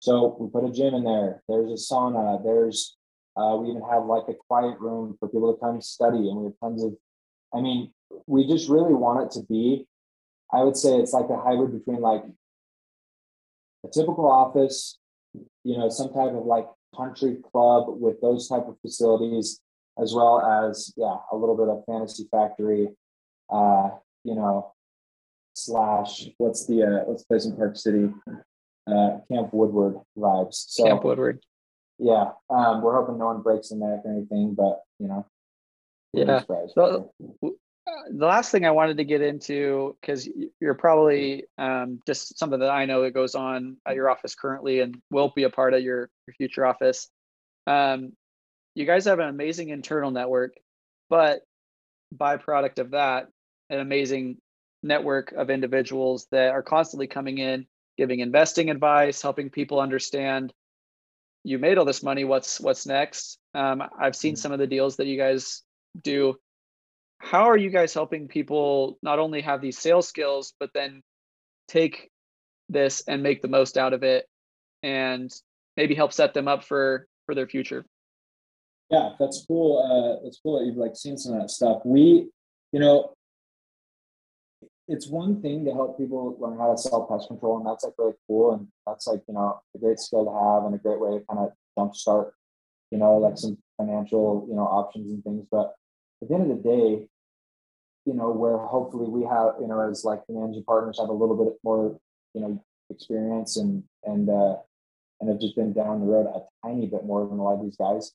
[0.00, 1.42] So we put a gym in there.
[1.48, 2.42] There's a sauna.
[2.42, 2.96] There's
[3.36, 6.44] uh, we even have like a quiet room for people to come study, and we
[6.46, 6.94] have tons of.
[7.54, 7.92] I mean,
[8.26, 9.86] we just really want it to be.
[10.52, 12.24] I would say it's like a hybrid between like
[13.84, 14.98] a typical office,
[15.64, 19.60] you know, some type of like country club with those type of facilities,
[20.00, 22.88] as well as yeah, a little bit of fantasy factory,
[23.50, 23.90] uh,
[24.24, 24.72] you know,
[25.54, 28.10] slash what's the uh, let's play some Park City,
[28.86, 30.64] uh, Camp Woodward vibes.
[30.68, 31.40] So Camp Woodward.
[31.98, 35.26] Yeah, um, we're hoping no one breaks the neck or anything, but you know.
[36.12, 36.42] Yeah.
[36.74, 37.12] So,
[37.86, 40.28] the last thing I wanted to get into, because
[40.60, 44.80] you're probably um, just something that I know that goes on at your office currently
[44.80, 47.08] and will be a part of your, your future office.
[47.66, 48.12] Um,
[48.74, 50.54] you guys have an amazing internal network,
[51.08, 51.42] but
[52.14, 53.28] byproduct of that,
[53.70, 54.38] an amazing
[54.82, 57.66] network of individuals that are constantly coming in,
[57.98, 60.52] giving investing advice, helping people understand
[61.44, 62.24] you made all this money.
[62.24, 63.38] What's what's next?
[63.54, 64.40] Um, I've seen mm-hmm.
[64.40, 65.62] some of the deals that you guys
[66.02, 66.36] do
[67.20, 71.02] how are you guys helping people not only have these sales skills but then
[71.68, 72.10] take
[72.68, 74.26] this and make the most out of it
[74.82, 75.30] and
[75.76, 77.84] maybe help set them up for for their future?
[78.90, 81.82] Yeah that's cool uh that's cool that you've like seen some of that stuff.
[81.84, 82.30] We
[82.72, 83.12] you know
[84.88, 87.92] it's one thing to help people learn how to sell pest control and that's like
[87.98, 90.98] really cool and that's like you know a great skill to have and a great
[90.98, 92.30] way to kind of jumpstart
[92.90, 95.74] you know like some financial you know options and things but
[96.22, 97.06] at the end of the day,
[98.06, 101.12] you know, where hopefully we have, you know, as like the managing partners have a
[101.12, 101.98] little bit more,
[102.34, 104.56] you know, experience and and uh
[105.20, 107.62] and have just been down the road a tiny bit more than a lot of
[107.62, 108.12] these guys.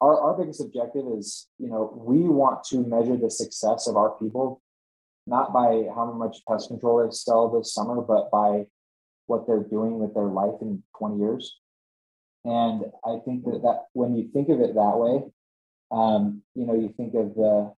[0.00, 4.10] Our our biggest objective is, you know, we want to measure the success of our
[4.18, 4.60] people,
[5.26, 8.66] not by how much pest control they sell this summer, but by
[9.26, 11.58] what they're doing with their life in 20 years.
[12.44, 15.24] And I think that, that when you think of it that way,
[15.90, 17.72] um, you know, you think of the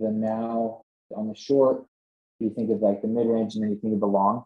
[0.00, 0.82] the now
[1.14, 1.84] on the short,
[2.38, 4.44] you think of like the mid range, and then you think of the long.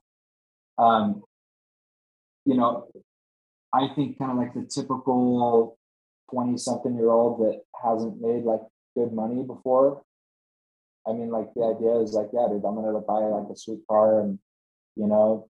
[0.79, 1.23] Um,
[2.45, 2.89] you know,
[3.73, 5.79] I think kind of like the typical
[6.33, 8.61] 20 something year old that hasn't made like
[8.97, 10.03] good money before.
[11.07, 13.81] I mean, like the idea is like, yeah, dude, I'm gonna buy like a sweet
[13.89, 14.39] car and
[14.97, 15.49] you know,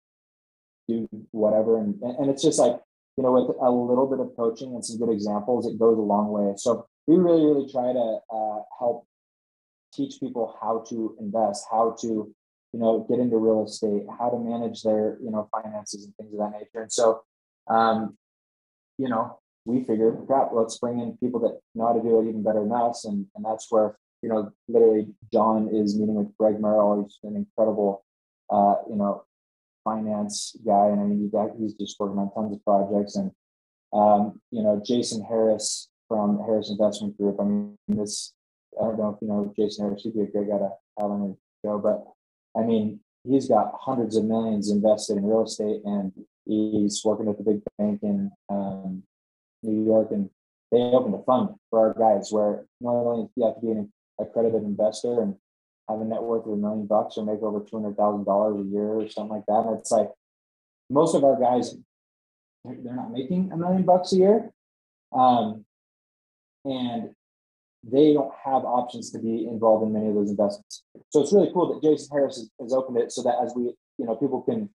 [0.88, 1.78] do whatever.
[1.78, 2.78] And and it's just like,
[3.16, 6.02] you know, with a little bit of coaching and some good examples, it goes a
[6.02, 6.54] long way.
[6.56, 9.06] So we really, really try to uh, help
[9.92, 12.06] teach people how to invest, how to,
[12.72, 16.32] you know, get into real estate, how to manage their, you know, finances and things
[16.32, 16.82] of that nature.
[16.82, 17.22] And so,
[17.68, 18.16] um,
[18.98, 22.28] you know, we figured, God, let's bring in people that know how to do it
[22.28, 23.04] even better than us.
[23.04, 27.04] And, and that's where you know, literally John is meeting with Greg Merrill.
[27.04, 28.04] He's an incredible,
[28.50, 29.24] uh, you know,
[29.84, 30.88] finance guy.
[30.88, 31.30] And I mean,
[31.60, 33.16] he's just working on tons of projects.
[33.16, 33.30] And,
[33.92, 37.36] um, you know, Jason Harris from Harris Investment Group.
[37.40, 38.32] I mean, this,
[38.80, 41.10] I don't know if you know Jason Harris, he'd be a great guy to have
[41.10, 42.04] on the show, but
[42.58, 46.12] I mean, he's got hundreds of millions invested in real estate and
[46.46, 49.02] he's working at the big bank in um,
[49.62, 50.08] New York.
[50.12, 50.30] And
[50.70, 53.92] they opened a fund for our guys where not only you have to be an
[54.18, 55.34] accredited investor and
[55.88, 58.60] have a net worth of a million bucks or make over two hundred thousand dollars
[58.60, 59.66] a year or something like that.
[59.66, 60.10] And it's like
[60.88, 61.74] most of our guys,
[62.64, 64.50] they're not making a million bucks a year,
[65.12, 65.64] um,
[66.66, 67.10] and
[67.88, 70.82] they don't have options to be involved in many of those investments.
[71.10, 74.06] So it's really cool that Jason Harris has, opened it so that as we, you
[74.06, 74.68] know, people can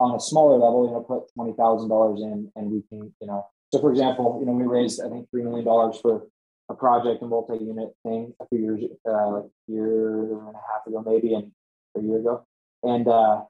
[0.00, 3.26] on a smaller level, you know, put twenty thousand dollars in, and we can, you
[3.26, 6.26] know, so for example, you know, we raised I think three million dollars for
[6.68, 10.86] a project, a multi-unit thing, a few years, uh, like a year and a half
[10.86, 11.52] ago, maybe, and
[11.96, 12.44] a year ago,
[12.82, 13.42] and uh,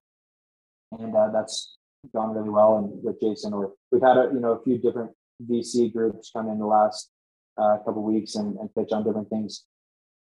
[0.93, 1.77] and uh, that's
[2.15, 2.79] gone really well.
[2.79, 5.11] And with Jason, or we've had a you know a few different
[5.51, 7.11] VC groups come in the last
[7.59, 9.65] uh, couple weeks and, and pitch on different things.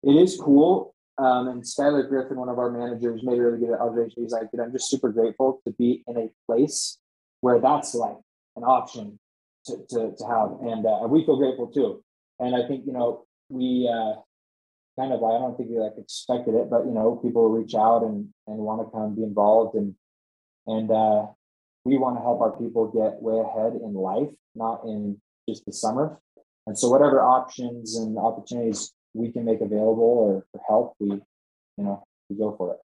[0.03, 0.95] It is cool.
[1.17, 4.23] Um, and Skylar Griffin, one of our managers, made a really good observation.
[4.23, 6.97] He's like, I'm just super grateful to be in a place
[7.41, 8.15] where that's like
[8.55, 9.19] an option
[9.65, 10.51] to, to, to have.
[10.61, 12.03] And uh, we feel grateful too.
[12.39, 14.13] And I think, you know, we uh,
[14.97, 18.03] kind of, I don't think we like expected it, but, you know, people reach out
[18.03, 19.75] and, and want to come be involved.
[19.75, 19.95] And,
[20.67, 21.25] and uh,
[21.83, 25.19] we want to help our people get way ahead in life, not in
[25.49, 26.21] just the summer.
[26.69, 31.23] And so whatever options and opportunities we can make available or, or help, we, you
[31.83, 32.79] know, we go for it.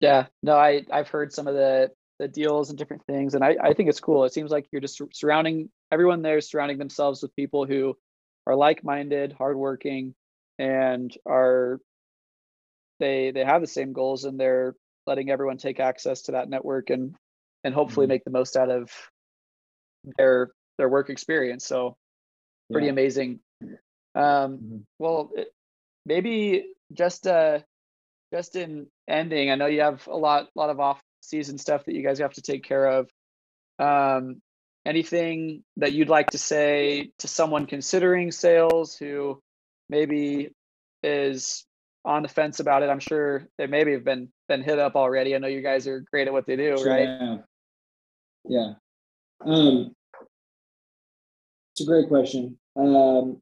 [0.00, 3.56] Yeah, no, I I've heard some of the the deals and different things, and I
[3.62, 4.26] I think it's cool.
[4.26, 7.96] It seems like you're just surrounding everyone there, surrounding themselves with people who
[8.46, 10.14] are like minded, hardworking,
[10.58, 11.80] and are
[13.00, 14.74] they they have the same goals, and they're
[15.06, 17.14] letting everyone take access to that network and
[17.64, 18.12] and hopefully mm-hmm.
[18.12, 18.90] make the most out of
[20.18, 21.64] their their work experience.
[21.64, 21.96] So
[22.70, 22.92] pretty yeah.
[22.92, 23.40] amazing
[24.14, 24.76] um, mm-hmm.
[24.98, 25.30] Well,
[26.04, 27.60] maybe just uh,
[28.32, 31.94] just in ending, I know you have a lot lot of off season stuff that
[31.94, 33.08] you guys have to take care of.
[33.78, 34.40] Um,
[34.84, 39.40] anything that you'd like to say to someone considering sales who
[39.88, 40.50] maybe
[41.02, 41.64] is
[42.04, 42.90] on the fence about it?
[42.90, 45.34] I'm sure they maybe have been been hit up already.
[45.34, 47.08] I know you guys are great at what they do, sure, right?
[47.08, 47.36] Yeah.
[48.48, 48.72] Yeah.
[49.44, 49.94] Um,
[51.78, 52.58] it's a great question.
[52.74, 53.40] Um,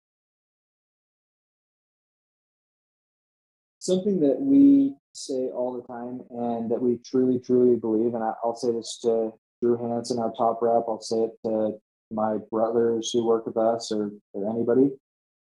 [3.78, 8.54] something that we say all the time and that we truly, truly believe, and I'll
[8.54, 9.32] say this to
[9.62, 11.78] Drew Hansen, our top rep, I'll say it to
[12.10, 14.90] my brothers who work with us or, or anybody,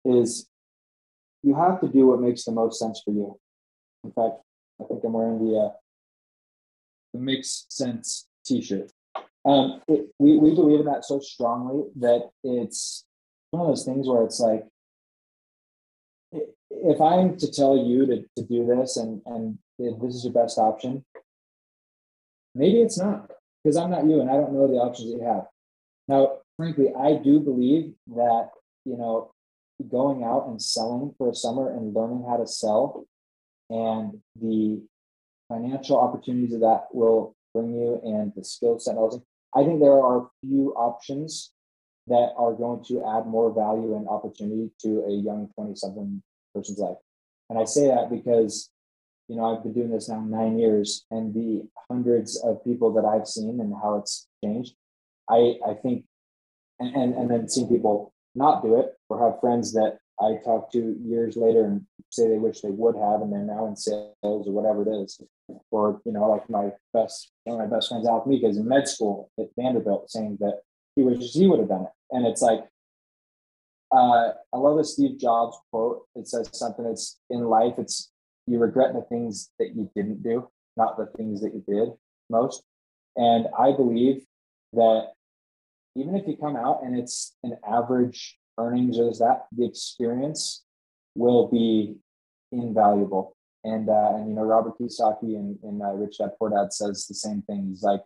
[0.06, 0.48] is
[1.44, 3.40] you have to do what makes the most sense for you.
[4.04, 4.42] In fact,
[4.82, 5.72] I think I'm wearing the uh,
[7.14, 8.92] the makes sense T-shirt.
[9.50, 13.06] Um, it, we we believe in that so strongly that it's
[13.52, 14.64] one of those things where it's like
[16.70, 20.58] if I'm to tell you to, to do this and, and this is your best
[20.58, 21.04] option,
[22.54, 23.32] maybe it's not
[23.64, 25.46] because I'm not you and I don't know the options that you have.
[26.08, 28.50] Now, frankly, I do believe that,
[28.86, 29.32] you know,
[29.90, 33.06] going out and selling for a summer and learning how to sell
[33.70, 34.82] and the
[35.48, 38.96] financial opportunities that that will bring you and the skill set.
[39.56, 41.52] I think there are a few options
[42.08, 46.22] that are going to add more value and opportunity to a young 20 something
[46.54, 46.98] person's life.
[47.50, 48.70] And I say that because,
[49.28, 53.06] you know, I've been doing this now nine years and the hundreds of people that
[53.06, 54.74] I've seen and how it's changed.
[55.30, 56.06] I, I think,
[56.80, 60.72] and, and, and then seeing people not do it or have friends that I talk
[60.74, 64.08] to years later and say they wish they would have, and they're now in sales
[64.24, 65.22] or whatever it is.
[65.72, 68.68] Or, you know, like my best, one of my best friends, Alec Mika, is in
[68.68, 70.60] med school at Vanderbilt saying that
[70.96, 71.92] he wishes he would have done it.
[72.12, 72.66] And it's like,
[73.92, 76.04] uh, I love the Steve Jobs quote.
[76.16, 78.12] It says something that's in life, it's
[78.46, 81.90] you regret the things that you didn't do, not the things that you did
[82.30, 82.64] most.
[83.16, 84.26] And I believe
[84.74, 85.10] that
[85.96, 90.64] even if you come out and it's an average earnings or that, the experience
[91.16, 91.96] will be
[92.52, 93.36] invaluable.
[93.64, 97.08] And uh, and you know Robert Kiyosaki and, and uh, Rich Dad Poor Dad says
[97.08, 97.68] the same thing.
[97.70, 98.02] He's like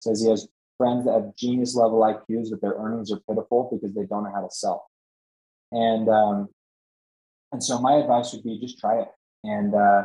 [0.00, 3.94] says he has friends that have genius level IQs, but their earnings are pitiful because
[3.94, 4.90] they don't know how to sell.
[5.70, 6.48] And um,
[7.52, 9.08] and so my advice would be just try it.
[9.44, 10.04] And uh,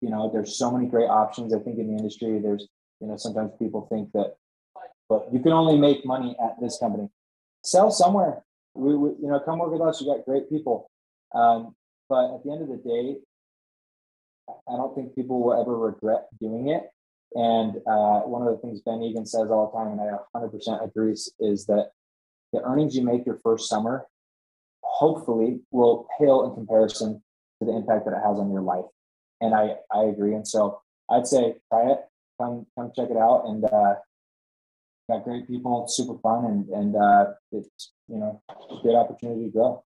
[0.00, 1.52] you know, there's so many great options.
[1.52, 2.68] I think in the industry, there's
[3.00, 4.34] you know sometimes people think that,
[5.08, 7.08] but you can only make money at this company.
[7.64, 8.44] Sell somewhere.
[8.74, 10.00] We, we you know come work with us.
[10.00, 10.90] You got great people.
[11.34, 11.74] Um,
[12.08, 13.16] but at the end of the day,
[14.48, 16.90] I don't think people will ever regret doing it.
[17.34, 20.84] And uh, one of the things Ben Egan says all the time, and I 100%
[20.84, 21.90] agrees, is that
[22.52, 24.06] the earnings you make your first summer
[24.82, 27.22] hopefully will pale in comparison
[27.60, 28.84] to the impact that it has on your life.
[29.40, 30.34] And I, I agree.
[30.34, 32.00] And so I'd say try it,
[32.40, 33.94] come come check it out, and uh,
[35.10, 38.42] got great people, super fun, and and uh, it's you know
[38.82, 39.84] good opportunity to grow.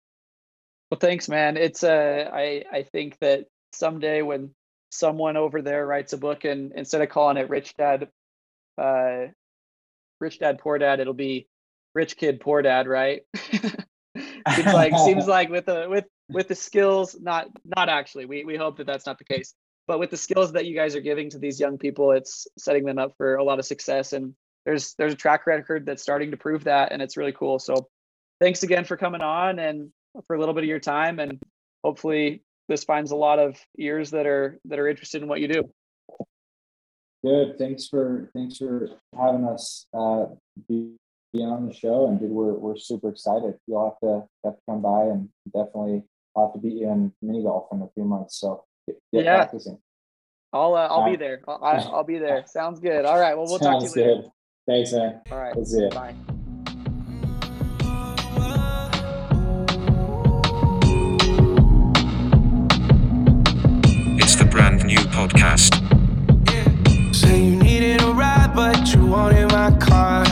[0.90, 1.58] Well, thanks, man.
[1.58, 4.52] It's uh, I I think that someday when
[4.90, 8.08] someone over there writes a book and instead of calling it Rich Dad,
[8.78, 9.26] uh,
[10.20, 11.48] Rich Dad Poor Dad, it'll be
[11.94, 13.22] Rich Kid Poor Dad, right?
[13.36, 18.26] seems like seems like with the with with the skills, not not actually.
[18.26, 19.54] We we hope that that's not the case,
[19.88, 22.86] but with the skills that you guys are giving to these young people, it's setting
[22.86, 24.14] them up for a lot of success.
[24.14, 24.34] And
[24.68, 27.58] there's there's a track record that's starting to prove that, and it's really cool.
[27.58, 27.88] So,
[28.42, 29.92] thanks again for coming on and
[30.28, 31.40] for a little bit of your time, and
[31.86, 35.48] hopefully this finds a lot of ears that are that are interested in what you
[35.48, 35.64] do.
[37.24, 37.58] Good.
[37.58, 40.26] Thanks for thanks for having us uh,
[40.68, 40.96] be,
[41.34, 43.54] be on the show, and dude, we're we're super excited.
[43.68, 46.04] You'll have to have to come by, and definitely
[46.36, 48.38] I'll have to beat you in mini golf in a few months.
[48.38, 49.36] So get, get Yeah.
[49.38, 49.80] practicing.
[50.52, 51.20] I'll uh, I'll be Alright.
[51.20, 51.42] there.
[51.48, 52.44] I'll, I- I'll be there.
[52.48, 53.06] Sounds good.
[53.06, 53.38] All right.
[53.38, 54.22] Well, we'll talk to you later.
[54.24, 54.32] good.
[54.68, 55.22] Thanks, man.
[55.32, 55.56] All right.
[55.56, 55.94] Let's see it.
[55.94, 56.14] Bye.
[64.20, 65.74] It's the brand new podcast.
[67.16, 70.26] Say you needed a ride, but you wanted my car.